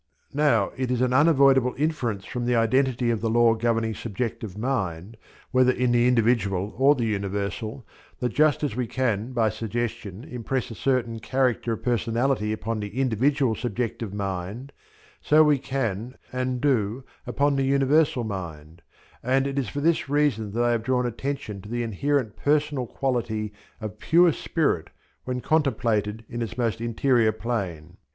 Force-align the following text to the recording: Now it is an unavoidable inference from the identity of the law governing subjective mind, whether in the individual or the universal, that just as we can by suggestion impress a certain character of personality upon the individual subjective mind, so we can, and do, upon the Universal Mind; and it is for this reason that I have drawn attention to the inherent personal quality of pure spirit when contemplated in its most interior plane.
Now 0.33 0.71
it 0.77 0.89
is 0.89 0.99
an 1.01 1.13
unavoidable 1.13 1.75
inference 1.77 2.25
from 2.25 2.45
the 2.47 2.55
identity 2.55 3.11
of 3.11 3.21
the 3.21 3.29
law 3.29 3.53
governing 3.53 3.93
subjective 3.93 4.57
mind, 4.57 5.15
whether 5.51 5.71
in 5.71 5.91
the 5.91 6.07
individual 6.07 6.73
or 6.79 6.95
the 6.95 7.05
universal, 7.05 7.85
that 8.17 8.29
just 8.33 8.63
as 8.63 8.75
we 8.75 8.87
can 8.87 9.31
by 9.31 9.49
suggestion 9.49 10.23
impress 10.23 10.71
a 10.71 10.73
certain 10.73 11.19
character 11.19 11.73
of 11.73 11.83
personality 11.83 12.51
upon 12.51 12.79
the 12.79 12.99
individual 12.99 13.53
subjective 13.53 14.11
mind, 14.11 14.71
so 15.21 15.43
we 15.43 15.59
can, 15.59 16.15
and 16.33 16.61
do, 16.61 17.03
upon 17.27 17.55
the 17.55 17.63
Universal 17.65 18.23
Mind; 18.23 18.81
and 19.21 19.45
it 19.45 19.59
is 19.59 19.69
for 19.69 19.81
this 19.81 20.09
reason 20.09 20.51
that 20.53 20.63
I 20.63 20.71
have 20.71 20.81
drawn 20.81 21.05
attention 21.05 21.61
to 21.61 21.69
the 21.69 21.83
inherent 21.83 22.35
personal 22.35 22.87
quality 22.87 23.53
of 23.79 23.99
pure 23.99 24.33
spirit 24.33 24.89
when 25.25 25.41
contemplated 25.41 26.25
in 26.27 26.41
its 26.41 26.57
most 26.57 26.81
interior 26.81 27.31
plane. 27.31 27.97